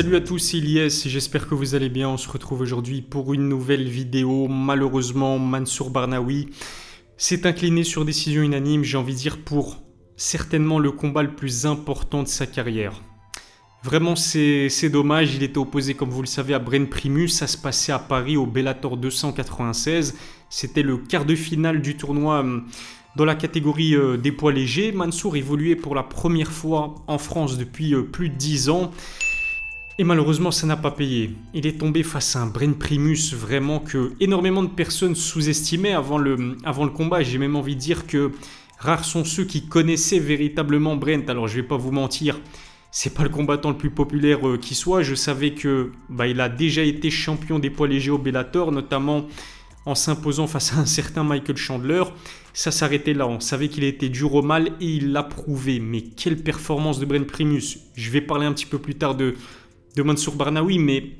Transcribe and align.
Salut 0.00 0.16
à 0.16 0.22
tous, 0.22 0.38
c'est 0.38 0.56
Ilyes, 0.56 1.02
j'espère 1.04 1.46
que 1.46 1.54
vous 1.54 1.74
allez 1.74 1.90
bien. 1.90 2.08
On 2.08 2.16
se 2.16 2.26
retrouve 2.26 2.62
aujourd'hui 2.62 3.02
pour 3.02 3.34
une 3.34 3.50
nouvelle 3.50 3.86
vidéo. 3.86 4.48
Malheureusement, 4.48 5.38
Mansour 5.38 5.90
Barnaoui 5.90 6.48
s'est 7.18 7.46
incliné 7.46 7.84
sur 7.84 8.06
décision 8.06 8.40
unanime, 8.40 8.82
j'ai 8.82 8.96
envie 8.96 9.12
de 9.12 9.18
dire 9.18 9.44
pour 9.44 9.82
certainement 10.16 10.78
le 10.78 10.90
combat 10.90 11.22
le 11.22 11.34
plus 11.34 11.66
important 11.66 12.22
de 12.22 12.28
sa 12.28 12.46
carrière. 12.46 12.94
Vraiment, 13.82 14.16
c'est 14.16 14.88
dommage. 14.88 15.34
Il 15.34 15.42
était 15.42 15.58
opposé, 15.58 15.92
comme 15.92 16.08
vous 16.08 16.22
le 16.22 16.26
savez, 16.26 16.54
à 16.54 16.58
Bren 16.58 16.86
Primus. 16.88 17.28
Ça 17.28 17.46
se 17.46 17.58
passait 17.58 17.92
à 17.92 17.98
Paris 17.98 18.38
au 18.38 18.46
Bellator 18.46 18.96
296. 18.96 20.16
C'était 20.48 20.82
le 20.82 20.96
quart 20.96 21.26
de 21.26 21.34
finale 21.34 21.82
du 21.82 21.98
tournoi 21.98 22.40
hum, 22.40 22.64
dans 23.16 23.26
la 23.26 23.34
catégorie 23.34 23.96
euh, 23.96 24.16
des 24.16 24.32
poids 24.32 24.52
légers. 24.52 24.92
Mansour 24.92 25.36
évoluait 25.36 25.76
pour 25.76 25.94
la 25.94 26.04
première 26.04 26.52
fois 26.52 26.94
en 27.06 27.18
France 27.18 27.58
depuis 27.58 27.92
euh, 27.92 28.00
plus 28.02 28.30
de 28.30 28.36
10 28.36 28.70
ans. 28.70 28.92
Et 30.00 30.04
malheureusement, 30.04 30.50
ça 30.50 30.66
n'a 30.66 30.78
pas 30.78 30.92
payé. 30.92 31.36
Il 31.52 31.66
est 31.66 31.78
tombé 31.78 32.02
face 32.02 32.34
à 32.34 32.40
un 32.40 32.46
Bren 32.46 32.74
Primus 32.74 33.34
vraiment 33.34 33.80
que 33.80 34.14
énormément 34.18 34.62
de 34.62 34.70
personnes 34.70 35.14
sous-estimaient 35.14 35.92
avant 35.92 36.16
le, 36.16 36.56
combat. 36.94 37.22
J'ai 37.22 37.36
même 37.36 37.54
envie 37.54 37.74
de 37.74 37.80
dire 37.80 38.06
que 38.06 38.32
rares 38.78 39.04
sont 39.04 39.26
ceux 39.26 39.44
qui 39.44 39.68
connaissaient 39.68 40.18
véritablement 40.18 40.96
Brent. 40.96 41.28
Alors 41.28 41.48
je 41.48 41.56
vais 41.56 41.68
pas 41.68 41.76
vous 41.76 41.92
mentir, 41.92 42.40
c'est 42.90 43.12
pas 43.12 43.24
le 43.24 43.28
combattant 43.28 43.68
le 43.68 43.76
plus 43.76 43.90
populaire 43.90 44.48
euh, 44.48 44.56
qui 44.56 44.74
soit. 44.74 45.02
Je 45.02 45.14
savais 45.14 45.52
que 45.52 45.92
bah, 46.08 46.26
il 46.26 46.40
a 46.40 46.48
déjà 46.48 46.80
été 46.80 47.10
champion 47.10 47.58
des 47.58 47.68
poids 47.68 47.86
légers 47.86 48.10
au 48.10 48.16
Bellator, 48.16 48.72
notamment 48.72 49.26
en 49.84 49.94
s'imposant 49.94 50.46
face 50.46 50.72
à 50.72 50.78
un 50.78 50.86
certain 50.86 51.24
Michael 51.24 51.58
Chandler. 51.58 52.04
Ça 52.54 52.70
s'arrêtait 52.70 53.12
là. 53.12 53.28
On 53.28 53.38
savait 53.38 53.68
qu'il 53.68 53.84
était 53.84 54.08
dur 54.08 54.34
au 54.34 54.40
mal 54.40 54.68
et 54.80 54.86
il 54.86 55.12
l'a 55.12 55.24
prouvé. 55.24 55.78
Mais 55.78 56.00
quelle 56.00 56.42
performance 56.42 57.00
de 57.00 57.04
Brent 57.04 57.26
Primus 57.26 57.76
Je 57.96 58.10
vais 58.10 58.22
parler 58.22 58.46
un 58.46 58.54
petit 58.54 58.66
peu 58.66 58.78
plus 58.78 58.94
tard 58.94 59.14
de, 59.14 59.34
de 59.96 60.02
Mansour 60.02 60.34
Barnaoui, 60.34 60.78
mais 60.78 61.16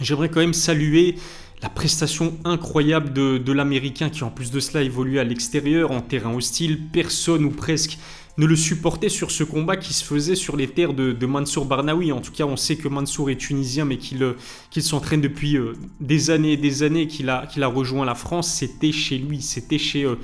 j'aimerais 0.00 0.30
quand 0.30 0.40
même 0.40 0.54
saluer 0.54 1.16
la 1.62 1.68
prestation 1.68 2.38
incroyable 2.44 3.12
de, 3.12 3.52
l'Américain 3.52 4.08
qui 4.08 4.24
en 4.24 4.30
plus 4.30 4.50
de 4.50 4.60
cela 4.60 4.82
évolue 4.82 5.18
à 5.18 5.24
l'extérieur, 5.24 5.90
en 5.90 6.00
terrain 6.00 6.34
hostile. 6.34 6.80
Personne 6.92 7.44
ou 7.44 7.50
presque 7.50 7.98
ne 8.38 8.46
le 8.46 8.56
supportait 8.56 9.10
sur 9.10 9.30
ce 9.30 9.44
combat 9.44 9.76
qui 9.76 9.92
se 9.92 10.02
faisait 10.02 10.36
sur 10.36 10.56
les 10.56 10.68
terres 10.68 10.94
de, 10.94 11.26
Mansour 11.26 11.66
Barnaoui. 11.66 12.12
En 12.12 12.20
tout 12.20 12.32
cas, 12.32 12.44
on 12.44 12.56
sait 12.56 12.76
que 12.76 12.88
Mansour 12.88 13.28
est 13.28 13.36
tunisien, 13.36 13.84
mais 13.84 13.98
qu'il 13.98 14.82
s'entraîne 14.82 15.20
depuis 15.20 15.56
euh, 15.56 15.74
des 16.00 16.30
années 16.30 16.52
et 16.52 16.56
des 16.56 16.82
années 16.82 17.06
qu'il 17.06 17.28
a, 17.28 17.46
a 17.54 17.66
rejoint 17.66 18.06
la 18.06 18.14
France. 18.14 18.50
C'était 18.50 18.92
chez 18.92 19.18
lui, 19.18 19.42
c'était 19.42 19.78
chez, 19.78 20.04
euh, 20.04 20.16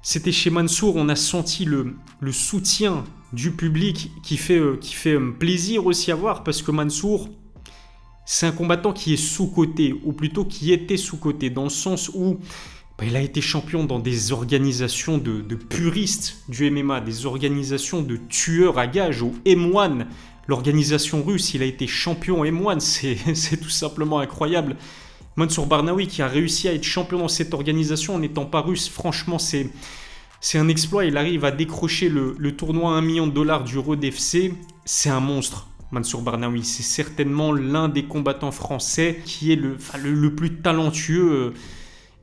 c'était 0.00 0.32
chez 0.32 0.48
Mansour. 0.48 0.96
On 0.96 1.10
a 1.10 1.16
senti 1.16 1.66
le, 1.66 1.94
le 2.20 2.32
soutien 2.32 3.04
du 3.32 3.50
public 3.52 4.10
qui 4.22 4.36
fait, 4.36 4.60
qui 4.80 4.94
fait 4.94 5.18
plaisir 5.38 5.86
aussi 5.86 6.10
à 6.10 6.14
voir 6.14 6.44
parce 6.44 6.62
que 6.62 6.70
Mansour, 6.70 7.28
c'est 8.30 8.46
un 8.46 8.52
combattant 8.52 8.92
qui 8.92 9.14
est 9.14 9.16
sous-coté, 9.16 9.94
ou 10.04 10.12
plutôt 10.12 10.44
qui 10.44 10.70
était 10.72 10.98
sous-coté, 10.98 11.48
dans 11.48 11.64
le 11.64 11.70
sens 11.70 12.10
où 12.12 12.38
bah, 12.98 13.04
il 13.06 13.16
a 13.16 13.22
été 13.22 13.40
champion 13.40 13.84
dans 13.84 13.98
des 13.98 14.32
organisations 14.32 15.16
de, 15.16 15.54
puristes 15.54 16.42
du 16.48 16.70
MMA, 16.70 17.00
des 17.00 17.24
organisations 17.24 18.02
de 18.02 18.18
tueurs 18.28 18.78
à 18.78 18.86
gages, 18.86 19.22
au 19.22 19.32
M1, 19.46 20.04
l'organisation 20.46 21.22
russe, 21.22 21.54
il 21.54 21.62
a 21.62 21.64
été 21.64 21.86
champion 21.86 22.44
M1, 22.44 22.80
c'est 23.34 23.56
tout 23.56 23.70
simplement 23.70 24.18
incroyable. 24.18 24.76
Mansour 25.36 25.66
Barnaoui 25.66 26.06
qui 26.06 26.20
a 26.20 26.28
réussi 26.28 26.68
à 26.68 26.74
être 26.74 26.84
champion 26.84 27.18
dans 27.20 27.28
cette 27.28 27.54
organisation 27.54 28.16
en 28.16 28.18
n'étant 28.18 28.46
pas 28.46 28.60
russe, 28.60 28.88
franchement 28.88 29.38
c'est... 29.38 29.70
C'est 30.40 30.58
un 30.58 30.68
exploit, 30.68 31.04
il 31.04 31.16
arrive 31.16 31.44
à 31.44 31.50
décrocher 31.50 32.08
le, 32.08 32.56
tournoi 32.56 32.94
à 32.94 32.98
1 32.98 33.00
million 33.02 33.26
de 33.26 33.32
dollars 33.32 33.64
du 33.64 33.78
Road 33.78 34.04
c'est 34.84 35.10
un 35.10 35.20
monstre. 35.20 35.68
Mansour 35.90 36.22
Barnaoui. 36.22 36.64
C'est 36.64 36.82
certainement 36.82 37.52
l'un 37.52 37.88
des 37.88 38.04
combattants 38.04 38.52
français 38.52 39.20
qui 39.24 39.52
est 39.52 39.56
le, 39.56 40.34
plus 40.34 40.56
talentueux 40.56 41.32
euh, 41.32 41.54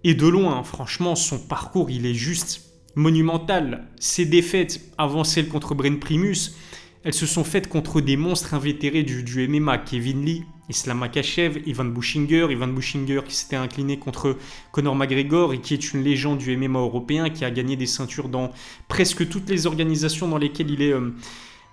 et 0.03 0.13
de 0.13 0.27
loin. 0.27 0.63
Franchement, 0.63 1.15
son 1.15 1.39
parcours, 1.39 1.89
il 1.89 2.05
est 2.05 2.13
juste 2.13 2.61
monumental. 2.95 3.87
Ses 3.99 4.25
défaites 4.25 4.81
avant 4.97 5.23
celle 5.23 5.47
contre 5.47 5.73
Bren 5.73 5.99
Primus, 5.99 6.55
elles 7.03 7.13
se 7.13 7.25
sont 7.25 7.43
faites 7.43 7.67
contre 7.67 8.01
des 8.01 8.17
monstres 8.17 8.53
invétérés 8.53 9.03
du 9.03 9.47
MMA. 9.47 9.79
Kevin 9.79 10.25
Lee, 10.25 10.43
Islam 10.69 10.99
Makachev, 10.99 11.61
Ivan 11.65 11.85
Bushinger. 11.85 12.47
Ivan 12.51 12.67
Bushinger 12.67 13.21
qui 13.27 13.35
s'était 13.35 13.55
incliné 13.55 13.99
contre 13.99 14.37
Conor 14.71 14.95
McGregor 14.95 15.53
et 15.53 15.61
qui 15.61 15.73
est 15.73 15.93
une 15.93 16.03
légende 16.03 16.39
du 16.39 16.55
MMA 16.55 16.79
européen, 16.79 17.29
qui 17.29 17.45
a 17.45 17.51
gagné 17.51 17.75
des 17.75 17.85
ceintures 17.85 18.29
dans 18.29 18.51
presque 18.87 19.27
toutes 19.29 19.49
les 19.49 19.67
organisations 19.67 20.27
dans 20.27 20.37
lesquelles 20.37 20.71
il 20.71 20.81
est, 20.81 20.93
euh, 20.93 21.13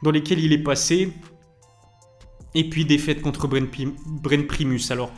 dans 0.03 0.11
lesquelles 0.11 0.41
il 0.41 0.53
est 0.53 0.63
passé. 0.63 1.13
Et 2.55 2.69
puis 2.69 2.85
défaite 2.85 3.23
contre 3.23 3.49
Bren 3.49 4.47
Primus. 4.47 4.91
Alors, 4.91 5.11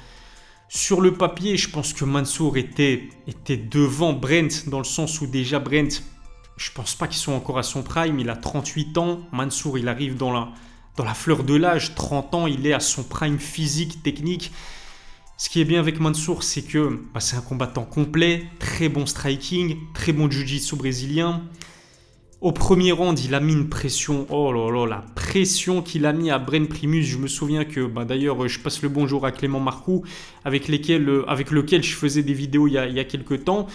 sur 0.69 1.01
le 1.01 1.15
papier, 1.15 1.57
je 1.57 1.69
pense 1.69 1.93
que 1.93 2.05
Mansour 2.05 2.57
était, 2.57 3.09
était 3.27 3.57
devant 3.57 4.13
Brent, 4.13 4.69
dans 4.69 4.79
le 4.79 4.84
sens 4.84 5.21
où 5.21 5.27
déjà 5.27 5.59
Brent, 5.59 6.03
je 6.57 6.71
pense 6.71 6.95
pas 6.95 7.09
qu'il 7.09 7.19
soit 7.19 7.34
encore 7.34 7.59
à 7.59 7.65
son 7.65 7.83
prime, 7.83 8.21
il 8.21 8.31
a 8.31 8.37
38 8.37 8.99
ans. 8.99 9.21
Mansour, 9.33 9.79
il 9.79 9.89
arrive 9.89 10.17
dans 10.17 10.33
la, 10.33 10.53
dans 10.97 11.05
la 11.05 11.15
fleur 11.15 11.44
de 11.44 11.55
l'âge, 11.55 11.94
30 11.94 12.34
ans, 12.34 12.47
il 12.47 12.66
est 12.66 12.72
à 12.72 12.81
son 12.81 13.03
prime 13.03 13.38
physique, 13.38 14.03
technique. 14.03 14.53
Ce 15.37 15.50
qui 15.50 15.60
est 15.60 15.65
bien 15.65 15.81
avec 15.81 15.99
Mansour, 15.99 16.44
c'est 16.44 16.62
que 16.62 17.00
bah, 17.12 17.21
c'est 17.21 17.37
un 17.37 17.41
combattant 17.41 17.84
complet, 17.84 18.44
très 18.60 18.88
bon 18.88 19.04
striking, 19.04 19.77
très 19.93 20.12
bon 20.12 20.31
jiu-jitsu 20.31 20.77
brésilien. 20.77 21.43
Au 22.41 22.53
premier 22.53 22.93
round, 22.93 23.19
il 23.19 23.34
a 23.34 23.41
mis 23.41 23.54
une 23.54 23.69
pression. 23.69 24.27
Oh 24.31 24.53
là 24.53 24.71
là, 24.71 24.87
la 24.87 25.04
pression 25.16 25.83
qu'il 25.83 26.06
a 26.06 26.12
mis 26.12 26.31
à 26.31 26.38
Bren 26.38 26.69
Primus. 26.69 27.03
Je 27.03 27.19
me 27.19 27.27
souviens 27.27 27.65
que, 27.65 27.87
bah, 27.87 28.04
d'ailleurs, 28.04 28.47
je 28.47 28.60
passe 28.60 28.83
le 28.83 28.88
bonjour 28.88 29.27
à 29.27 29.33
Clément 29.33 29.60
Marcoux, 29.60 30.04
avec, 30.44 30.71
euh, 30.71 31.25
avec 31.27 31.50
lequel 31.50 31.83
je 31.83 31.97
faisais 31.97 32.22
des 32.22 32.34
vidéos 32.34 32.69
il 32.69 32.75
y 32.75 32.78
a, 32.78 32.87
il 32.87 32.94
y 32.94 33.00
a 33.00 33.04
quelques 33.04 33.44
temps. 33.44 33.66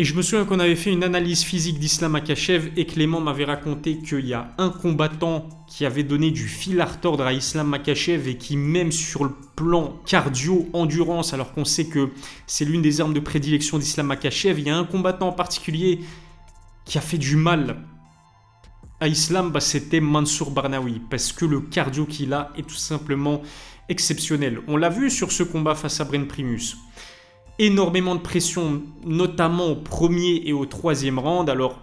Et 0.00 0.04
je 0.04 0.14
me 0.14 0.22
souviens 0.22 0.44
qu'on 0.44 0.60
avait 0.60 0.76
fait 0.76 0.92
une 0.92 1.02
analyse 1.02 1.42
physique 1.42 1.80
d'Islam 1.80 2.14
Akachev 2.14 2.70
et 2.76 2.86
Clément 2.86 3.20
m'avait 3.20 3.44
raconté 3.44 3.98
qu'il 3.98 4.26
y 4.26 4.32
a 4.32 4.54
un 4.56 4.70
combattant 4.70 5.48
qui 5.66 5.84
avait 5.84 6.04
donné 6.04 6.30
du 6.30 6.46
fil 6.46 6.80
à 6.80 6.84
retordre 6.84 7.24
à 7.24 7.32
Islam 7.32 7.66
Makachev 7.66 8.28
et 8.28 8.36
qui 8.36 8.56
même 8.56 8.92
sur 8.92 9.24
le 9.24 9.32
plan 9.56 10.00
cardio-endurance, 10.06 11.34
alors 11.34 11.52
qu'on 11.52 11.64
sait 11.64 11.86
que 11.86 12.10
c'est 12.46 12.64
l'une 12.64 12.80
des 12.80 13.00
armes 13.00 13.12
de 13.12 13.18
prédilection 13.18 13.76
d'Islam 13.76 14.06
Makachev, 14.06 14.60
il 14.60 14.68
y 14.68 14.70
a 14.70 14.76
un 14.76 14.84
combattant 14.84 15.30
en 15.30 15.32
particulier 15.32 15.98
qui 16.84 16.96
a 16.96 17.00
fait 17.00 17.18
du 17.18 17.34
mal 17.34 17.82
à 19.00 19.08
Islam, 19.08 19.50
bah, 19.50 19.60
c'était 19.60 20.00
Mansour 20.00 20.52
Barnaoui, 20.52 21.00
parce 21.10 21.32
que 21.32 21.44
le 21.44 21.60
cardio 21.60 22.06
qu'il 22.06 22.32
a 22.34 22.52
est 22.56 22.66
tout 22.66 22.76
simplement 22.76 23.42
exceptionnel. 23.88 24.60
On 24.68 24.76
l'a 24.76 24.90
vu 24.90 25.10
sur 25.10 25.32
ce 25.32 25.42
combat 25.42 25.74
face 25.74 26.00
à 26.00 26.04
Bren 26.04 26.28
Primus. 26.28 26.76
Énormément 27.60 28.14
de 28.14 28.20
pression, 28.20 28.82
notamment 29.04 29.66
au 29.66 29.74
premier 29.74 30.42
et 30.44 30.52
au 30.52 30.64
troisième 30.64 31.18
round. 31.18 31.50
Alors, 31.50 31.80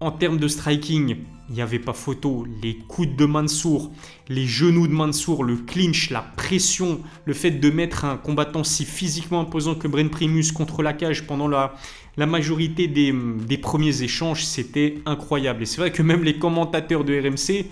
en 0.00 0.10
termes 0.10 0.38
de 0.38 0.48
striking, 0.48 1.16
il 1.48 1.54
n'y 1.54 1.62
avait 1.62 1.78
pas 1.78 1.94
photo. 1.94 2.46
Les 2.62 2.76
coudes 2.76 3.16
de 3.16 3.24
Mansour, 3.24 3.90
les 4.28 4.46
genoux 4.46 4.86
de 4.86 4.92
Mansour, 4.92 5.44
le 5.44 5.56
clinch, 5.56 6.10
la 6.10 6.20
pression, 6.20 7.00
le 7.24 7.32
fait 7.32 7.52
de 7.52 7.70
mettre 7.70 8.04
un 8.04 8.18
combattant 8.18 8.64
si 8.64 8.84
physiquement 8.84 9.40
imposant 9.40 9.74
que 9.74 9.88
Bren 9.88 10.10
Primus 10.10 10.52
contre 10.52 10.82
la 10.82 10.92
cage 10.92 11.26
pendant 11.26 11.48
la, 11.48 11.74
majorité 12.18 12.86
des, 12.86 13.12
des 13.12 13.58
premiers 13.58 14.02
échanges, 14.02 14.44
c'était 14.44 14.98
incroyable. 15.06 15.62
Et 15.62 15.66
c'est 15.66 15.80
vrai 15.80 15.90
que 15.90 16.02
même 16.02 16.22
les 16.22 16.38
commentateurs 16.38 17.04
de 17.04 17.18
RMC 17.18 17.64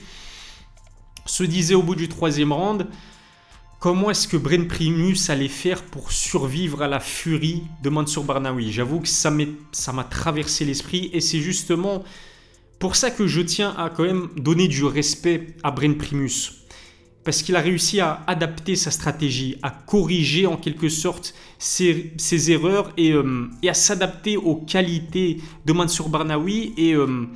se 1.27 1.45
disaient 1.45 1.75
au 1.75 1.83
bout 1.83 1.97
du 1.97 2.09
troisième 2.09 2.53
round, 2.53 2.87
comment 3.87 4.11
est-ce 4.11 4.27
que 4.27 4.37
Bren 4.37 4.67
Primus 4.67 5.17
allait 5.29 5.47
faire 5.47 5.81
pour 5.81 6.11
survivre 6.11 6.83
à 6.83 6.89
la 6.89 6.99
furie 6.99 7.63
de 7.85 7.89
Mansour 7.89 8.25
Barnaoui? 8.25 8.73
J'avoue 8.73 8.99
que 8.99 9.07
ça 9.07 9.31
m'a 9.31 10.03
traversé 10.03 10.65
l'esprit 10.65 11.09
et 11.13 11.21
c'est 11.21 11.39
justement 11.39 12.03
pour 12.81 12.97
ça 12.97 13.13
que 13.13 13.29
je 13.29 13.41
tiens 13.43 13.73
à 13.79 13.89
quand 13.89 14.03
même 14.03 14.29
donner 14.37 14.67
du 14.67 14.83
respect 14.85 15.55
à 15.63 15.71
Bren 15.71 15.97
Primus. 15.97 16.65
Parce 17.23 17.43
qu'il 17.43 17.55
a 17.55 17.61
réussi 17.61 18.01
à 18.01 18.25
adapter 18.27 18.75
sa 18.75 18.91
stratégie, 18.91 19.57
à 19.63 19.71
corriger 19.71 20.49
en 20.49 20.57
quelque 20.57 20.89
sorte 20.89 21.33
ses, 21.57 22.11
erreurs 22.51 22.93
euh, 22.99 23.47
et, 23.63 23.69
à 23.69 23.75
s'adapter 23.75 24.37
aux 24.37 24.57
qualités 24.57 25.37
de 25.65 25.73
Mansour 25.73 26.09
Barnaoui 26.09 26.75
et, 26.77 26.97
euh, 26.97 27.29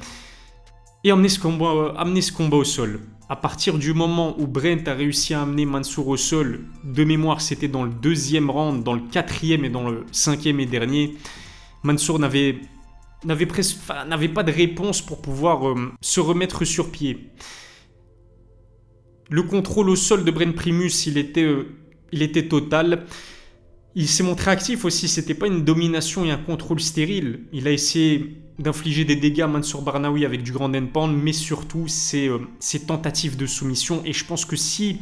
combat, 1.40 1.94
amener 1.96 2.22
ce 2.22 2.32
combat 2.32 2.56
au 2.56 2.64
sol. 2.64 2.98
À 3.30 3.36
partir 3.36 3.78
du 3.78 3.94
moment 3.94 4.34
où 4.40 4.48
Brent 4.48 4.88
a 4.88 4.94
réussi 4.94 5.34
à 5.34 5.42
amener 5.42 5.64
Mansour 5.64 6.08
au 6.08 6.16
sol, 6.16 6.64
de 6.82 7.04
mémoire 7.04 7.40
c'était 7.40 7.68
dans 7.68 7.84
le 7.84 7.90
deuxième 7.92 8.50
round, 8.50 8.82
dans 8.82 8.94
le 8.94 9.02
quatrième 9.02 9.64
et 9.64 9.68
dans 9.68 9.88
le 9.88 10.04
cinquième 10.10 10.58
et 10.58 10.66
dernier, 10.66 11.14
Mansour 11.84 12.18
n'avait 12.18 12.58
n'avait 13.24 13.46
pas 13.46 14.42
de 14.42 14.50
réponse 14.50 15.00
pour 15.00 15.22
pouvoir 15.22 15.68
euh, 15.68 15.92
se 16.00 16.18
remettre 16.18 16.64
sur 16.64 16.90
pied. 16.90 17.30
Le 19.28 19.44
contrôle 19.44 19.90
au 19.90 19.96
sol 19.96 20.24
de 20.24 20.30
Brent 20.32 20.52
Primus, 20.52 21.06
il 21.06 21.16
était, 21.16 21.44
euh, 21.44 21.68
il 22.10 22.22
était 22.22 22.48
total. 22.48 23.06
Il 23.96 24.06
s'est 24.06 24.22
montré 24.22 24.52
actif 24.52 24.84
aussi, 24.84 25.08
c'était 25.08 25.34
pas 25.34 25.48
une 25.48 25.64
domination 25.64 26.24
et 26.24 26.30
un 26.30 26.36
contrôle 26.36 26.80
stérile. 26.80 27.40
Il 27.52 27.66
a 27.66 27.72
essayé 27.72 28.36
d'infliger 28.60 29.04
des 29.04 29.16
dégâts 29.16 29.40
à 29.40 29.46
Mansour 29.48 29.82
Barnaoui 29.82 30.24
avec 30.24 30.42
du 30.42 30.52
grand 30.52 30.72
endpound, 30.74 31.16
mais 31.20 31.32
surtout 31.32 31.88
ses, 31.88 32.28
euh, 32.28 32.38
ses, 32.60 32.86
tentatives 32.86 33.36
de 33.36 33.46
soumission. 33.46 34.02
Et 34.04 34.12
je 34.12 34.24
pense 34.24 34.44
que 34.44 34.54
si 34.54 34.98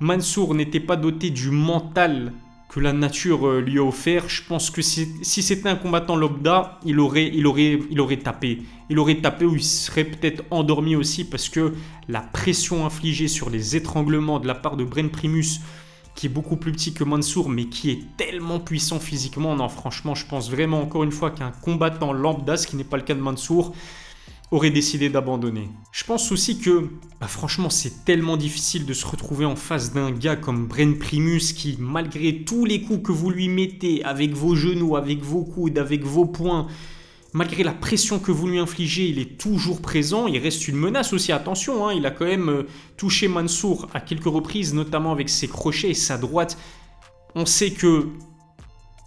Mansour 0.00 0.54
n'était 0.54 0.80
pas 0.80 0.96
doté 0.96 1.30
du 1.30 1.50
mental 1.50 2.32
que 2.70 2.80
la 2.80 2.92
nature 2.92 3.46
euh, 3.46 3.60
lui 3.60 3.78
a 3.78 3.82
offert, 3.82 4.28
je 4.28 4.42
pense 4.42 4.70
que 4.70 4.80
si, 4.80 5.06
si 5.22 5.42
c'était 5.42 5.68
un 5.68 5.76
combattant 5.76 6.20
aurait, 6.20 6.78
il, 6.84 6.98
aurait, 7.46 7.78
il 7.90 8.00
aurait 8.00 8.16
tapé. 8.16 8.62
Il 8.88 8.98
aurait 8.98 9.20
tapé 9.20 9.44
ou 9.44 9.54
il 9.56 9.62
serait 9.62 10.04
peut-être 10.04 10.44
endormi 10.50 10.96
aussi 10.96 11.24
parce 11.24 11.48
que 11.48 11.74
la 12.08 12.20
pression 12.20 12.86
infligée 12.86 13.28
sur 13.28 13.50
les 13.50 13.76
étranglements 13.76 14.40
de 14.40 14.46
la 14.46 14.54
part 14.54 14.76
de 14.76 14.84
Bren 14.84 15.10
Primus 15.10 15.60
qui 16.14 16.26
est 16.26 16.30
beaucoup 16.30 16.56
plus 16.56 16.72
petit 16.72 16.94
que 16.94 17.04
Mansour, 17.04 17.48
mais 17.48 17.66
qui 17.66 17.90
est 17.90 18.16
tellement 18.16 18.60
puissant 18.60 19.00
physiquement. 19.00 19.56
Non, 19.56 19.68
franchement, 19.68 20.14
je 20.14 20.26
pense 20.26 20.50
vraiment 20.50 20.80
encore 20.80 21.04
une 21.04 21.12
fois 21.12 21.30
qu'un 21.30 21.50
combattant 21.50 22.12
lambda, 22.12 22.56
ce 22.56 22.66
qui 22.66 22.76
n'est 22.76 22.84
pas 22.84 22.96
le 22.96 23.02
cas 23.02 23.14
de 23.14 23.20
Mansour, 23.20 23.74
aurait 24.50 24.70
décidé 24.70 25.08
d'abandonner. 25.08 25.68
Je 25.90 26.04
pense 26.04 26.30
aussi 26.30 26.58
que, 26.60 26.90
bah, 27.20 27.26
franchement, 27.26 27.70
c'est 27.70 28.04
tellement 28.04 28.36
difficile 28.36 28.86
de 28.86 28.92
se 28.92 29.06
retrouver 29.06 29.44
en 29.44 29.56
face 29.56 29.92
d'un 29.92 30.12
gars 30.12 30.36
comme 30.36 30.66
Bren 30.66 30.96
Primus 30.98 31.52
qui, 31.56 31.76
malgré 31.80 32.44
tous 32.44 32.64
les 32.64 32.82
coups 32.82 33.02
que 33.02 33.12
vous 33.12 33.30
lui 33.30 33.48
mettez 33.48 34.04
avec 34.04 34.34
vos 34.34 34.54
genoux, 34.54 34.96
avec 34.96 35.22
vos 35.22 35.42
coudes, 35.42 35.78
avec 35.78 36.04
vos 36.04 36.26
poings, 36.26 36.68
malgré 37.34 37.64
la 37.64 37.72
pression 37.72 38.20
que 38.20 38.32
vous 38.32 38.46
lui 38.46 38.58
infligez, 38.58 39.08
il 39.08 39.18
est 39.18 39.36
toujours 39.38 39.82
présent. 39.82 40.26
Il 40.26 40.38
reste 40.38 40.68
une 40.68 40.76
menace 40.76 41.12
aussi, 41.12 41.32
attention. 41.32 41.86
Hein. 41.86 41.92
il 41.92 42.06
a 42.06 42.10
quand 42.10 42.24
même 42.24 42.48
euh, 42.48 42.66
touché 42.96 43.28
Mansour 43.28 43.88
à 43.92 44.00
quelques 44.00 44.24
reprises, 44.24 44.72
notamment 44.72 45.12
avec 45.12 45.28
ses 45.28 45.48
crochets 45.48 45.90
et 45.90 45.94
sa 45.94 46.16
droite. 46.16 46.56
On 47.34 47.44
sait 47.44 47.72
que 47.72 48.06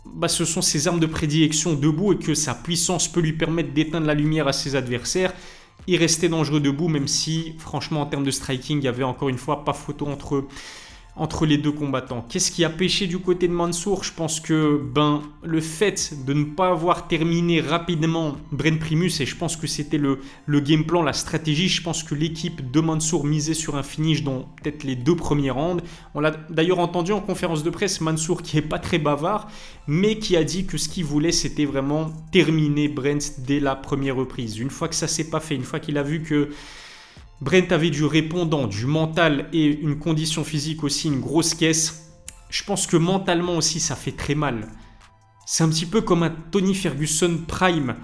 bah, 0.05 0.27
ce 0.27 0.43
sont 0.43 0.61
ses 0.61 0.87
armes 0.89 0.99
de 0.99 1.05
prédilection 1.05 1.73
debout 1.73 2.13
et 2.13 2.17
que 2.17 2.33
sa 2.33 2.53
puissance 2.53 3.07
peut 3.07 3.21
lui 3.21 3.33
permettre 3.33 3.73
d'éteindre 3.73 4.05
la 4.05 4.13
lumière 4.13 4.47
à 4.47 4.53
ses 4.53 4.75
adversaires. 4.75 5.33
Il 5.87 5.95
restait 5.95 6.27
dangereux 6.27 6.59
debout, 6.59 6.89
même 6.89 7.07
si, 7.07 7.53
franchement, 7.59 8.01
en 8.01 8.05
termes 8.07 8.25
de 8.25 8.31
striking, 8.31 8.79
il 8.79 8.83
y 8.83 8.89
avait 8.89 9.03
encore 9.03 9.29
une 9.29 9.37
fois 9.37 9.63
pas 9.63 9.71
photo 9.71 10.05
entre 10.05 10.35
eux 10.35 10.47
entre 11.17 11.45
les 11.45 11.57
deux 11.57 11.71
combattants. 11.71 12.25
Qu'est-ce 12.29 12.51
qui 12.51 12.63
a 12.63 12.69
pêché 12.69 13.07
du 13.07 13.19
côté 13.19 13.47
de 13.47 13.53
Mansour? 13.53 14.03
Je 14.03 14.13
pense 14.13 14.39
que 14.39 14.79
ben, 14.93 15.21
le 15.43 15.61
fait 15.61 16.13
de 16.25 16.33
ne 16.33 16.45
pas 16.45 16.69
avoir 16.69 17.07
terminé 17.07 17.59
rapidement 17.59 18.35
Bren 18.51 18.77
Primus, 18.79 19.11
et 19.19 19.25
je 19.25 19.35
pense 19.35 19.57
que 19.57 19.67
c'était 19.67 19.97
le, 19.97 20.19
le 20.45 20.59
game 20.59 20.85
plan, 20.85 21.01
la 21.01 21.13
stratégie, 21.13 21.67
je 21.67 21.81
pense 21.81 22.03
que 22.03 22.15
l'équipe 22.15 22.71
de 22.71 22.79
Mansour 22.79 23.25
misait 23.25 23.53
sur 23.53 23.75
un 23.75 23.83
finish 23.83 24.23
dans 24.23 24.47
peut-être 24.61 24.83
les 24.83 24.95
deux 24.95 25.15
premiers 25.15 25.51
rounds. 25.51 25.83
On 26.13 26.19
l'a 26.19 26.31
d'ailleurs 26.49 26.79
entendu 26.79 27.11
en 27.11 27.21
conférence 27.21 27.63
de 27.63 27.69
presse, 27.69 27.99
Mansour 28.01 28.41
qui 28.41 28.57
est 28.57 28.61
pas 28.61 28.79
très 28.79 28.99
bavard, 28.99 29.49
mais 29.87 30.19
qui 30.19 30.37
a 30.37 30.43
dit 30.43 30.65
que 30.65 30.77
ce 30.77 30.87
qu'il 30.87 31.05
voulait 31.05 31.31
c'était 31.31 31.65
vraiment 31.65 32.11
terminer 32.31 32.87
Brent 32.87 33.39
dès 33.39 33.59
la 33.59 33.75
première 33.75 34.15
reprise. 34.15 34.59
Une 34.59 34.69
fois 34.69 34.87
que 34.87 34.95
ça 34.95 35.07
s'est 35.07 35.29
pas 35.29 35.39
fait, 35.39 35.55
une 35.55 35.63
fois 35.63 35.79
qu'il 35.79 35.97
a 35.97 36.03
vu 36.03 36.21
que 36.21 36.49
Brent 37.39 37.71
avait 37.71 37.91
du 37.91 38.03
répondant, 38.03 38.67
du 38.67 38.85
mental 38.85 39.47
et 39.53 39.65
une 39.65 39.99
condition 39.99 40.43
physique 40.43 40.83
aussi, 40.83 41.07
une 41.07 41.19
grosse 41.19 41.53
caisse. 41.53 42.11
Je 42.49 42.63
pense 42.63 42.87
que 42.87 42.97
mentalement 42.97 43.57
aussi, 43.57 43.79
ça 43.79 43.95
fait 43.95 44.11
très 44.11 44.35
mal. 44.35 44.67
C'est 45.45 45.63
un 45.63 45.69
petit 45.69 45.85
peu 45.85 46.01
comme 46.01 46.23
un 46.23 46.29
Tony 46.51 46.73
Ferguson 46.73 47.39
Prime. 47.47 47.95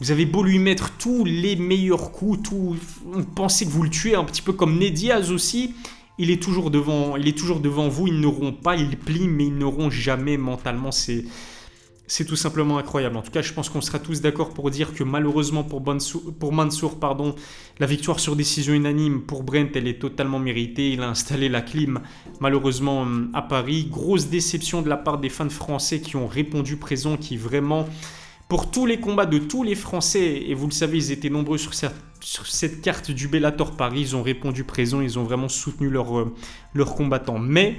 Vous 0.00 0.10
avez 0.10 0.26
beau 0.26 0.42
lui 0.42 0.58
mettre 0.58 0.96
tous 0.98 1.24
les 1.24 1.54
meilleurs 1.54 2.10
coups, 2.10 2.42
tout, 2.42 2.76
pensez 3.36 3.66
que 3.66 3.70
vous 3.70 3.84
le 3.84 3.90
tuez, 3.90 4.16
un 4.16 4.24
petit 4.24 4.42
peu 4.42 4.52
comme 4.52 4.78
Ned 4.78 4.94
Diaz 4.94 5.30
aussi. 5.30 5.74
Il 6.18 6.30
est 6.30 6.42
toujours 6.42 6.70
devant, 6.70 7.16
il 7.16 7.28
est 7.28 7.38
toujours 7.38 7.60
devant 7.60 7.88
vous. 7.88 8.08
Ils 8.08 8.20
n'auront 8.20 8.52
pas, 8.52 8.74
ils 8.74 8.98
plient, 8.98 9.28
mais 9.28 9.46
ils 9.46 9.56
n'auront 9.56 9.90
jamais 9.90 10.36
mentalement. 10.36 10.90
C'est, 10.90 11.24
c'est 12.12 12.26
tout 12.26 12.36
simplement 12.36 12.76
incroyable. 12.76 13.16
En 13.16 13.22
tout 13.22 13.30
cas, 13.30 13.40
je 13.40 13.54
pense 13.54 13.70
qu'on 13.70 13.80
sera 13.80 13.98
tous 13.98 14.20
d'accord 14.20 14.50
pour 14.50 14.70
dire 14.70 14.92
que 14.92 15.02
malheureusement 15.02 15.64
pour, 15.64 15.80
Mansour, 16.52 17.00
pardon, 17.00 17.34
la 17.80 17.86
victoire 17.86 18.20
sur 18.20 18.36
décision 18.36 18.74
unanime 18.74 19.22
pour 19.22 19.44
Brent, 19.44 19.74
elle 19.74 19.88
est 19.88 19.98
totalement 19.98 20.38
méritée. 20.38 20.90
Il 20.90 21.00
a 21.00 21.08
installé 21.08 21.48
la 21.48 21.62
clim 21.62 22.00
malheureusement 22.38 23.06
à 23.32 23.40
Paris. 23.40 23.88
Grosse 23.90 24.28
déception 24.28 24.82
de 24.82 24.90
la 24.90 24.98
part 24.98 25.20
des 25.20 25.30
fans 25.30 25.48
français 25.48 26.02
qui 26.02 26.16
ont 26.16 26.26
répondu 26.26 26.76
présent, 26.76 27.16
qui 27.16 27.38
vraiment, 27.38 27.88
pour 28.46 28.70
tous 28.70 28.84
les 28.84 29.00
combats 29.00 29.24
de 29.24 29.38
tous 29.38 29.62
les 29.62 29.74
Français, 29.74 30.44
et 30.46 30.52
vous 30.52 30.66
le 30.66 30.72
savez, 30.72 30.98
ils 30.98 31.12
étaient 31.12 31.30
nombreux 31.30 31.56
sur 31.56 31.72
cette, 31.72 31.94
sur 32.20 32.46
cette 32.46 32.82
carte 32.82 33.10
du 33.10 33.26
Bellator 33.26 33.74
Paris, 33.74 34.02
ils 34.02 34.16
ont 34.16 34.22
répondu 34.22 34.64
présent, 34.64 35.00
ils 35.00 35.18
ont 35.18 35.24
vraiment 35.24 35.48
soutenu 35.48 35.88
leurs 35.88 36.30
leur 36.74 36.90
euh, 36.90 36.94
combattants. 36.94 37.38
Mais 37.38 37.78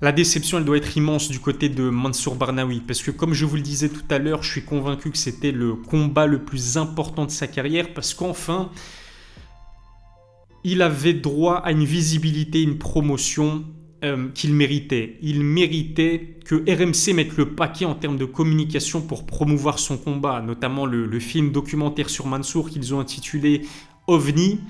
la 0.00 0.12
déception, 0.12 0.58
elle 0.58 0.64
doit 0.64 0.76
être 0.76 0.96
immense 0.96 1.28
du 1.28 1.40
côté 1.40 1.68
de 1.68 1.88
Mansour 1.88 2.36
Barnaoui, 2.36 2.80
parce 2.86 3.02
que 3.02 3.10
comme 3.10 3.34
je 3.34 3.44
vous 3.44 3.56
le 3.56 3.62
disais 3.62 3.88
tout 3.88 4.04
à 4.10 4.18
l'heure, 4.18 4.42
je 4.42 4.50
suis 4.50 4.64
convaincu 4.64 5.10
que 5.10 5.18
c'était 5.18 5.50
le 5.50 5.74
combat 5.74 6.26
le 6.26 6.44
plus 6.44 6.76
important 6.76 7.24
de 7.24 7.30
sa 7.30 7.48
carrière, 7.48 7.92
parce 7.94 8.14
qu'enfin, 8.14 8.70
il 10.62 10.82
avait 10.82 11.14
droit 11.14 11.56
à 11.56 11.72
une 11.72 11.84
visibilité, 11.84 12.62
une 12.62 12.78
promotion 12.78 13.64
euh, 14.04 14.28
qu'il 14.32 14.54
méritait. 14.54 15.18
Il 15.20 15.42
méritait 15.42 16.38
que 16.44 16.54
RMC 16.54 17.14
mette 17.14 17.36
le 17.36 17.56
paquet 17.56 17.84
en 17.84 17.96
termes 17.96 18.18
de 18.18 18.24
communication 18.24 19.00
pour 19.00 19.26
promouvoir 19.26 19.80
son 19.80 19.98
combat, 19.98 20.40
notamment 20.40 20.86
le, 20.86 21.06
le 21.06 21.18
film 21.18 21.50
documentaire 21.50 22.08
sur 22.08 22.28
Mansour 22.28 22.70
qu'ils 22.70 22.94
ont 22.94 23.00
intitulé 23.00 23.62
OVNI. 24.06 24.60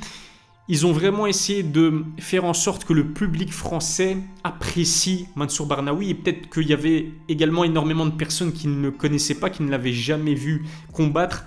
Ils 0.71 0.85
ont 0.85 0.93
vraiment 0.93 1.27
essayé 1.27 1.63
de 1.63 2.05
faire 2.19 2.45
en 2.45 2.53
sorte 2.53 2.85
que 2.85 2.93
le 2.93 3.07
public 3.07 3.53
français 3.53 4.19
apprécie 4.45 5.27
Mansour 5.35 5.67
Barnaoui 5.67 6.11
et 6.11 6.15
peut-être 6.15 6.51
qu'il 6.51 6.69
y 6.69 6.75
avait 6.75 7.11
également 7.31 7.65
énormément 7.65 8.05
de 8.05 8.11
personnes 8.11 8.53
qui 8.53 8.69
ne 8.69 8.83
le 8.83 8.91
connaissaient 8.91 9.37
pas, 9.37 9.49
qui 9.49 9.63
ne 9.63 9.71
l'avaient 9.71 9.95
jamais 9.95 10.35
vu 10.35 10.67
combattre. 10.93 11.47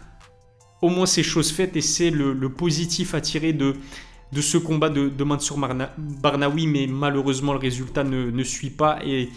Au 0.81 0.89
moins 0.89 1.05
c'est 1.05 1.21
chose 1.21 1.51
faite 1.51 1.75
et 1.75 1.81
c'est 1.81 2.09
le, 2.09 2.49
positif 2.49 3.13
à 3.13 3.21
tirer 3.21 3.53
de, 3.53 3.75
ce 4.35 4.57
combat 4.57 4.89
de, 4.89 5.23
Mansour 5.23 5.59
Barnaoui, 5.59 6.65
mais 6.65 6.87
malheureusement 6.87 7.53
le 7.53 7.59
résultat 7.59 8.03
ne, 8.03 8.31
ne 8.31 8.43
suit 8.43 8.71
pas 8.71 8.99
et 9.05 9.29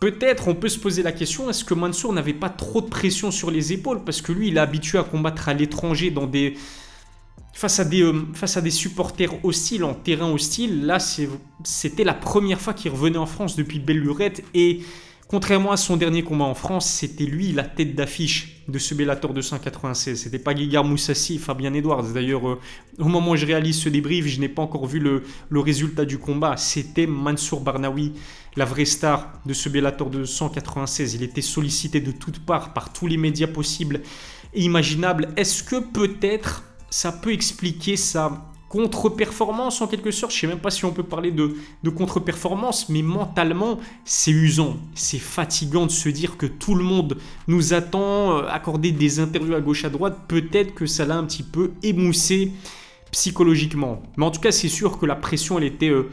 Peut-être 0.00 0.48
on 0.48 0.54
peut 0.54 0.68
se 0.68 0.78
poser 0.78 1.02
la 1.02 1.12
question, 1.12 1.48
est-ce 1.48 1.64
que 1.64 1.72
Mansour 1.72 2.12
n'avait 2.12 2.34
pas 2.34 2.50
trop 2.50 2.82
de 2.82 2.88
pression 2.88 3.30
sur 3.30 3.50
les 3.50 3.72
épaules? 3.72 4.04
Parce 4.04 4.20
que 4.20 4.32
lui, 4.32 4.48
il 4.48 4.58
est 4.58 4.60
habitué 4.60 4.98
à 4.98 5.02
combattre 5.02 5.48
à 5.48 5.54
l'étranger 5.54 6.10
dans 6.10 6.26
des, 6.26 6.58
face 7.54 7.78
à 7.78 7.84
des, 7.84 8.02
euh, 8.02 8.26
face 8.34 8.56
à 8.56 8.60
des 8.60 8.70
supporters 8.70 9.32
hostiles 9.44 9.84
en 9.84 9.94
terrain 9.94 10.30
hostile, 10.30 10.84
là 10.84 10.98
c'était 10.98 12.04
la 12.04 12.14
première 12.14 12.60
fois 12.60 12.74
qu'il 12.74 12.90
revenait 12.90 13.18
en 13.18 13.26
France 13.26 13.56
depuis 13.56 13.78
belle 13.78 14.00
lurette 14.00 14.42
et 14.54 14.80
contrairement 15.28 15.72
à 15.72 15.76
son 15.76 15.96
dernier 15.96 16.22
combat 16.22 16.44
en 16.44 16.54
France, 16.54 16.86
c'était 16.86 17.24
lui 17.24 17.52
la 17.52 17.62
tête 17.62 17.94
d'affiche 17.94 18.62
de 18.68 18.78
ce 18.78 18.94
Bellator 18.94 19.32
296. 19.32 20.20
C'était 20.20 20.38
pas 20.38 20.52
Guigard 20.52 20.84
Moussassi 20.84 21.38
Fabien 21.38 21.72
Edwards. 21.74 22.12
D'ailleurs, 22.12 22.48
euh, 22.48 22.60
au 22.98 23.06
moment 23.06 23.32
où 23.32 23.36
je 23.36 23.46
réalise 23.46 23.78
ce 23.78 23.88
débrief, 23.88 24.26
je 24.26 24.40
n'ai 24.40 24.48
pas 24.48 24.62
encore 24.62 24.86
vu 24.86 24.98
le, 24.98 25.22
le 25.48 25.60
résultat 25.60 26.04
du 26.04 26.18
combat. 26.18 26.56
C'était 26.56 27.06
Mansour 27.06 27.60
Barnaoui, 27.60 28.12
la 28.56 28.64
vraie 28.64 28.84
star 28.84 29.40
de 29.46 29.52
ce 29.52 29.68
Bellator 29.68 30.10
296. 30.10 31.14
Il 31.14 31.22
était 31.22 31.40
sollicité 31.40 32.00
de 32.00 32.10
toutes 32.10 32.44
parts 32.44 32.72
par 32.72 32.92
tous 32.92 33.06
les 33.06 33.16
médias 33.16 33.48
possibles 33.48 34.00
et 34.52 34.62
imaginables. 34.62 35.28
Est-ce 35.36 35.62
que 35.62 35.76
peut-être 35.76 36.62
ça 36.94 37.10
peut 37.10 37.32
expliquer 37.32 37.96
sa 37.96 38.46
contre-performance 38.68 39.80
en 39.80 39.88
quelque 39.88 40.12
sorte. 40.12 40.30
Je 40.30 40.36
ne 40.36 40.40
sais 40.42 40.46
même 40.46 40.60
pas 40.60 40.70
si 40.70 40.84
on 40.84 40.92
peut 40.92 41.02
parler 41.02 41.32
de, 41.32 41.56
contre-performance, 41.90 42.88
mais 42.88 43.02
mentalement, 43.02 43.80
c'est 44.04 44.30
usant, 44.30 44.76
c'est 44.94 45.18
fatigant 45.18 45.86
de 45.86 45.90
se 45.90 46.08
dire 46.08 46.36
que 46.36 46.46
tout 46.46 46.76
le 46.76 46.84
monde 46.84 47.18
nous 47.48 47.74
attend, 47.74 48.38
euh, 48.38 48.46
accorder 48.48 48.92
des 48.92 49.18
interviews 49.18 49.56
à 49.56 49.60
gauche 49.60 49.84
à 49.84 49.90
droite. 49.90 50.18
Peut-être 50.28 50.72
que 50.72 50.86
ça 50.86 51.04
l'a 51.04 51.16
un 51.16 51.24
petit 51.24 51.42
peu 51.42 51.72
émoussé 51.82 52.52
psychologiquement. 53.10 54.00
Mais 54.16 54.24
en 54.24 54.30
tout 54.30 54.40
cas, 54.40 54.52
c'est 54.52 54.68
sûr 54.68 54.96
que 54.96 55.04
la 55.04 55.16
pression, 55.16 55.58
elle 55.58 55.64
était 55.64 55.90
euh, 55.90 56.12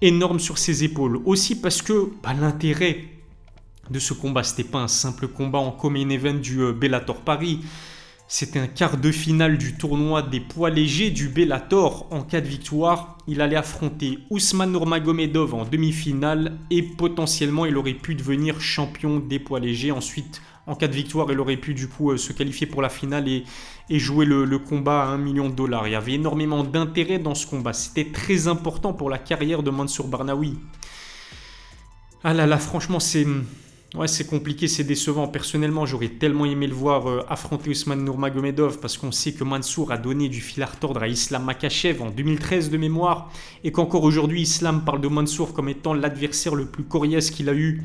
énorme 0.00 0.40
sur 0.40 0.58
ses 0.58 0.82
épaules. 0.82 1.20
Aussi 1.24 1.60
parce 1.60 1.82
que 1.82 2.10
bah, 2.20 2.34
l'intérêt 2.34 3.04
de 3.88 4.00
ce 4.00 4.12
combat, 4.12 4.42
c'était 4.42 4.68
pas 4.68 4.80
un 4.80 4.88
simple 4.88 5.28
combat 5.28 5.60
en 5.60 5.70
common 5.70 6.10
event 6.10 6.34
du 6.34 6.62
euh, 6.62 6.72
Bellator 6.72 7.20
Paris. 7.20 7.60
C'était 8.32 8.60
un 8.60 8.68
quart 8.68 8.96
de 8.96 9.10
finale 9.10 9.58
du 9.58 9.74
tournoi 9.74 10.22
des 10.22 10.38
poids 10.38 10.70
légers 10.70 11.10
du 11.10 11.28
Bellator. 11.28 12.06
En 12.12 12.22
cas 12.22 12.40
de 12.40 12.46
victoire, 12.46 13.18
il 13.26 13.40
allait 13.40 13.56
affronter 13.56 14.20
Ousmane 14.30 14.70
Nurmagomedov 14.70 15.52
en 15.52 15.64
demi-finale 15.64 16.56
et 16.70 16.80
potentiellement 16.80 17.66
il 17.66 17.76
aurait 17.76 17.92
pu 17.92 18.14
devenir 18.14 18.60
champion 18.60 19.18
des 19.18 19.40
poids 19.40 19.58
légers. 19.58 19.90
Ensuite, 19.90 20.42
en 20.68 20.76
cas 20.76 20.86
de 20.86 20.94
victoire, 20.94 21.26
il 21.32 21.40
aurait 21.40 21.56
pu 21.56 21.74
du 21.74 21.88
coup 21.88 22.12
euh, 22.12 22.16
se 22.16 22.32
qualifier 22.32 22.68
pour 22.68 22.82
la 22.82 22.88
finale 22.88 23.26
et, 23.26 23.42
jouer 23.98 24.26
le, 24.26 24.44
le, 24.44 24.60
combat 24.60 25.02
à 25.02 25.06
1 25.08 25.18
million 25.18 25.50
de 25.50 25.54
dollars. 25.56 25.88
Il 25.88 25.90
y 25.90 25.96
avait 25.96 26.12
énormément 26.12 26.62
d'intérêt 26.62 27.18
dans 27.18 27.34
ce 27.34 27.48
combat. 27.48 27.72
C'était 27.72 28.12
très 28.12 28.46
important 28.46 28.92
pour 28.92 29.10
la 29.10 29.18
carrière 29.18 29.64
de 29.64 29.70
Mansour 29.70 30.06
Barnaoui. 30.06 30.56
Ah 32.22 32.32
là 32.32 32.46
là, 32.46 32.58
franchement, 32.58 33.00
c'est 33.00 33.26
Ouais, 33.96 34.06
c'est 34.06 34.26
compliqué, 34.26 34.68
c'est 34.68 34.84
décevant. 34.84 35.26
Personnellement, 35.26 35.84
j'aurais 35.84 36.10
tellement 36.10 36.44
aimé 36.44 36.68
le 36.68 36.74
voir 36.74 37.08
euh, 37.08 37.24
affronter 37.28 37.70
Ousmane 37.70 38.04
Nurmagomedov 38.04 38.78
parce 38.78 38.96
qu'on 38.96 39.10
sait 39.10 39.32
que 39.32 39.42
Mansour 39.42 39.90
a 39.90 39.98
donné 39.98 40.28
du 40.28 40.40
fil 40.40 40.62
à 40.62 40.66
retordre 40.66 41.02
à 41.02 41.08
Islam 41.08 41.42
Makachev 41.42 42.00
en 42.00 42.10
2013 42.10 42.70
de 42.70 42.76
mémoire 42.76 43.32
et 43.64 43.72
qu'encore 43.72 44.04
aujourd'hui, 44.04 44.42
Islam 44.42 44.84
parle 44.84 45.00
de 45.00 45.08
Mansour 45.08 45.52
comme 45.54 45.68
étant 45.68 45.92
l'adversaire 45.92 46.54
le 46.54 46.66
plus 46.66 46.84
coriace 46.84 47.32
qu'il 47.32 47.48
a 47.48 47.52
eu 47.52 47.82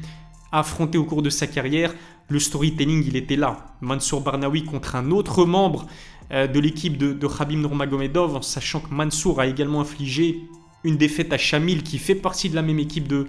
à 0.51 0.59
affronter 0.59 0.99
au 0.99 1.05
cours 1.05 1.23
de 1.23 1.31
sa 1.31 1.47
carrière. 1.47 1.91
Le 2.27 2.39
storytelling, 2.39 3.03
il 3.07 3.15
était 3.15 3.35
là. 3.35 3.65
Mansour 3.81 4.21
Barnaoui 4.21 4.63
contre 4.63 4.95
un 4.95 5.09
autre 5.09 5.43
membre 5.43 5.87
euh, 6.31 6.45
de 6.45 6.59
l'équipe 6.59 6.99
de, 6.99 7.13
de 7.13 7.27
Khabib 7.27 7.57
Nurmagomedov, 7.57 8.35
en 8.35 8.43
sachant 8.43 8.79
que 8.79 8.93
Mansour 8.93 9.39
a 9.39 9.47
également 9.47 9.81
infligé 9.81 10.39
une 10.83 10.97
défaite 10.97 11.33
à 11.33 11.39
Shamil 11.39 11.81
qui 11.81 11.97
fait 11.97 12.13
partie 12.13 12.51
de 12.51 12.55
la 12.55 12.61
même 12.61 12.77
équipe 12.77 13.07
de, 13.07 13.25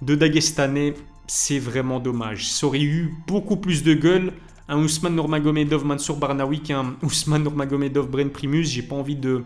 de 0.00 0.14
Dagestanais 0.14 0.94
c'est 1.26 1.58
vraiment 1.58 2.00
dommage. 2.00 2.48
Ça 2.48 2.66
aurait 2.66 2.82
eu 2.82 3.14
beaucoup 3.26 3.56
plus 3.56 3.82
de 3.82 3.94
gueule 3.94 4.32
un 4.68 4.78
Ousmane 4.78 5.14
Nurmagomedov 5.14 5.84
Mansour 5.84 6.16
Barnaoui 6.16 6.60
qu'un 6.60 6.96
Ousmane 7.02 7.42
Nurmagomedov 7.42 8.08
Bren 8.10 8.30
Primus. 8.30 8.64
J'ai 8.64 8.82
pas 8.82 8.96
envie 8.96 9.16
de 9.16 9.44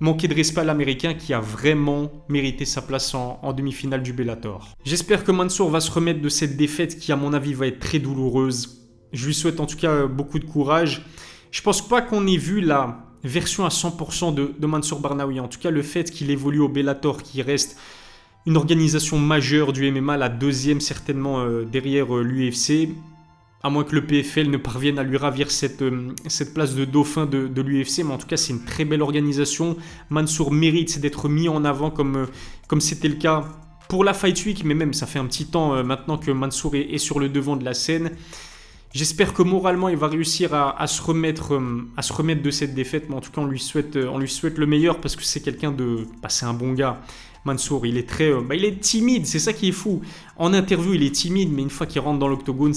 manquer 0.00 0.26
de 0.26 0.34
respect 0.34 0.60
à 0.60 0.64
l'américain 0.64 1.14
qui 1.14 1.34
a 1.34 1.40
vraiment 1.40 2.10
mérité 2.28 2.64
sa 2.64 2.82
place 2.82 3.14
en, 3.14 3.52
demi-finale 3.52 4.02
du 4.02 4.12
Bellator. 4.12 4.72
J'espère 4.84 5.24
que 5.24 5.32
Mansour 5.32 5.70
va 5.70 5.80
se 5.80 5.90
remettre 5.90 6.20
de 6.20 6.28
cette 6.28 6.56
défaite 6.56 6.98
qui 6.98 7.12
à 7.12 7.16
mon 7.16 7.32
avis 7.32 7.54
va 7.54 7.66
être 7.66 7.78
très 7.78 7.98
douloureuse. 7.98 8.88
Je 9.12 9.26
lui 9.26 9.34
souhaite 9.34 9.60
en 9.60 9.66
tout 9.66 9.76
cas 9.76 10.06
beaucoup 10.06 10.38
de 10.38 10.44
courage. 10.44 11.04
Je 11.50 11.62
pense 11.62 11.86
pas 11.86 12.02
qu'on 12.02 12.26
ait 12.26 12.36
vu 12.36 12.60
la 12.60 13.04
version 13.22 13.64
à 13.64 13.68
100% 13.68 14.34
de, 14.34 14.54
de 14.58 14.66
Mansour 14.66 15.00
Barnaoui. 15.00 15.40
En 15.40 15.48
tout 15.48 15.60
cas, 15.60 15.70
le 15.70 15.82
fait 15.82 16.10
qu'il 16.10 16.30
évolue 16.30 16.60
au 16.60 16.68
Bellator, 16.68 17.22
qui 17.22 17.42
reste 17.42 17.78
une 18.46 18.56
organisation 18.56 19.18
majeure 19.18 19.72
du 19.72 19.90
MMA, 19.90 20.16
la 20.16 20.28
deuxième 20.28 20.80
certainement 20.80 21.40
euh, 21.40 21.64
derrière 21.64 22.14
euh, 22.14 22.22
l'UFC, 22.22 22.90
à 23.62 23.70
moins 23.70 23.84
que 23.84 23.94
le 23.94 24.04
PFL 24.04 24.50
ne 24.50 24.58
parvienne 24.58 24.98
à 24.98 25.02
lui 25.02 25.16
ravir 25.16 25.50
cette, 25.50 25.80
euh, 25.80 26.12
cette 26.26 26.52
place 26.52 26.74
de 26.74 26.84
dauphin 26.84 27.24
de, 27.24 27.62
l'UFC, 27.62 28.04
mais 28.04 28.12
en 28.12 28.18
tout 28.18 28.26
cas 28.26 28.36
c'est 28.36 28.52
une 28.52 28.64
très 28.64 28.84
belle 28.84 29.00
organisation. 29.00 29.76
Mansour 30.10 30.52
mérite 30.52 31.00
d'être 31.00 31.28
mis 31.28 31.48
en 31.48 31.64
avant 31.64 31.90
comme 31.90 32.26
comme 32.68 32.82
c'était 32.82 33.08
le 33.08 33.14
cas 33.14 33.44
pour 33.88 34.04
la 34.04 34.12
Fight 34.12 34.44
Week, 34.44 34.62
mais 34.64 34.74
même 34.74 34.92
ça 34.92 35.06
fait 35.06 35.18
un 35.18 35.26
petit 35.26 35.46
temps 35.46 35.82
maintenant 35.82 36.18
que 36.18 36.30
Mansour 36.30 36.74
est, 36.74 36.98
sur 36.98 37.20
le 37.20 37.28
devant 37.28 37.56
de 37.56 37.64
la 37.64 37.74
scène. 37.74 38.10
J'espère 38.92 39.34
que 39.34 39.42
moralement 39.42 39.88
il 39.88 39.96
va 39.96 40.08
réussir 40.08 40.54
à, 40.54 40.86
se 40.86 41.02
remettre, 41.02 41.60
à 41.96 42.02
se 42.02 42.12
remettre 42.12 42.42
de 42.42 42.50
cette 42.50 42.74
défaite, 42.74 43.08
mais 43.08 43.16
en 43.16 43.20
tout 43.20 43.30
cas 43.30 43.40
on 43.40 43.46
lui 43.46 43.58
souhaite, 43.58 43.96
on 43.96 44.18
lui 44.18 44.28
souhaite 44.28 44.56
le 44.56 44.66
meilleur 44.66 45.00
parce 45.00 45.16
que 45.16 45.24
c'est 45.24 45.40
quelqu'un 45.40 45.72
de... 45.72 46.06
Bah, 46.22 46.28
c'est 46.28 46.46
un 46.46 46.54
bon 46.54 46.72
gars. 46.72 47.00
Mansour. 47.44 47.86
Il 47.86 47.96
est 47.96 48.08
très, 48.08 48.30
euh, 48.30 48.40
bah, 48.40 48.54
il 48.54 48.64
est 48.64 48.80
timide, 48.80 49.26
c'est 49.26 49.38
ça 49.38 49.52
qui 49.52 49.68
est 49.68 49.72
fou. 49.72 50.00
En 50.36 50.52
interview, 50.52 50.94
il 50.94 51.02
est 51.02 51.14
timide, 51.14 51.52
mais 51.52 51.62
une 51.62 51.70
fois 51.70 51.86
qu'il 51.86 52.00
rentre 52.00 52.18
dans 52.18 52.28
l'octogone, 52.28 52.74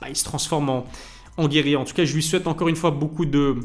bah, 0.00 0.08
il 0.08 0.16
se 0.16 0.24
transforme 0.24 0.68
en, 0.68 0.86
en 1.36 1.48
guerrier. 1.48 1.76
En 1.76 1.84
tout 1.84 1.94
cas, 1.94 2.04
je 2.04 2.14
lui 2.14 2.22
souhaite 2.22 2.46
encore 2.46 2.68
une 2.68 2.76
fois 2.76 2.90
beaucoup 2.90 3.24
de, 3.24 3.56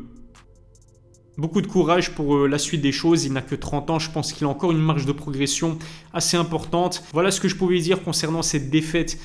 beaucoup 1.38 1.62
de 1.62 1.68
courage 1.68 2.16
pour 2.16 2.36
euh, 2.36 2.48
la 2.48 2.58
suite 2.58 2.82
des 2.82 2.92
choses. 2.92 3.26
Il 3.26 3.34
n'a 3.34 3.42
que 3.42 3.56
30 3.56 3.90
ans, 3.90 4.00
je 4.00 4.12
pense 4.12 4.34
qu'il 4.34 4.46
a 4.46 4.50
encore 4.50 4.72
une 4.72 4.80
marge 4.80 5.06
de 5.06 5.12
progression 5.12 5.78
assez 6.14 6.38
importante. 6.38 7.04
Voilà 7.14 7.32
ce 7.32 7.40
que 7.40 7.48
je 7.48 7.56
pouvais 7.56 7.80
dire 7.80 8.04
concernant 8.04 8.42
cette 8.42 8.70
défaite 8.70 9.18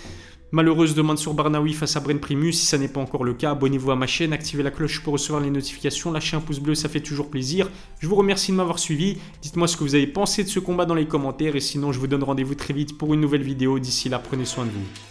malheureuse 0.52 0.94
demande 0.94 1.18
sur 1.18 1.34
Barnaoui 1.34 1.72
face 1.72 1.96
à 1.96 2.00
Bren 2.00 2.18
Primus. 2.18 2.52
Si 2.52 2.66
ça 2.66 2.78
n'est 2.78 2.88
pas 2.88 3.00
encore 3.00 3.24
le 3.24 3.34
cas, 3.34 3.52
abonnez-vous 3.52 3.90
à 3.90 3.96
ma 3.96 4.06
chaîne, 4.06 4.32
activez 4.32 4.62
la 4.62 4.70
cloche 4.70 5.02
pour 5.02 5.12
recevoir 5.12 5.42
les 5.42 5.50
notifications, 5.50 6.12
lâchez 6.12 6.36
un 6.36 6.40
pouce 6.40 6.60
bleu, 6.60 6.74
ça 6.74 6.88
fait 6.88 7.00
toujours 7.00 7.30
plaisir. 7.30 7.68
Je 8.00 8.06
vous 8.06 8.16
remercie 8.16 8.52
de 8.52 8.56
m'avoir 8.56 8.78
suivi. 8.78 9.18
Dites-moi 9.42 9.68
ce 9.68 9.76
que 9.76 9.84
vous 9.84 9.94
avez 9.94 10.06
pensé 10.06 10.44
de 10.44 10.48
ce 10.48 10.60
combat 10.60 10.86
dans 10.86 10.94
les 10.94 11.06
commentaires 11.06 11.56
et 11.56 11.60
sinon 11.60 11.92
je 11.92 11.98
vous 11.98 12.06
donne 12.06 12.22
rendez-vous 12.22 12.54
très 12.54 12.74
vite 12.74 12.98
pour 12.98 13.14
une 13.14 13.20
nouvelle 13.20 13.42
vidéo. 13.42 13.78
D'ici 13.78 14.08
là, 14.08 14.18
prenez 14.18 14.44
soin 14.44 14.64
de 14.64 14.70
vous. 14.70 15.09